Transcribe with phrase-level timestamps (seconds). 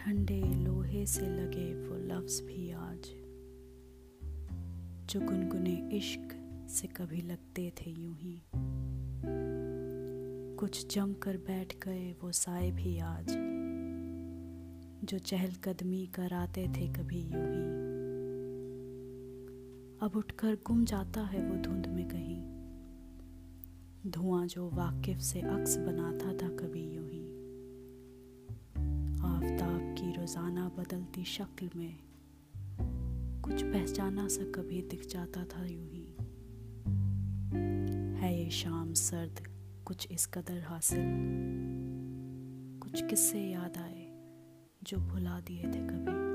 [0.00, 3.08] ठंडे लोहे से लगे वो लफ्ज भी आज,
[5.06, 6.30] जो गुनगुने इश्क
[6.70, 8.40] से कभी लगते थे यूँ ही।
[10.56, 13.28] कुछ जम कर बैठ गए वो साए भी आज,
[15.04, 17.68] जो चहलकदमी कराते थे कभी यूँ ही।
[20.06, 22.42] अब उठकर गुम जाता है वो धुंध में कहीं,
[24.10, 26.48] धुआँ जो वाकिफ से अक्स बनाता था
[30.30, 31.98] रोज़ाना बदलती शक्ल में
[33.44, 36.16] कुछ पहचाना सा कभी दिख जाता था यूँ ही।
[38.20, 39.42] है ये शाम सर्द,
[39.84, 41.02] कुछ इस कदर हासिल।
[42.82, 44.06] कुछ किस्से याद आए
[44.82, 46.29] जो भुला दिए थे कभी।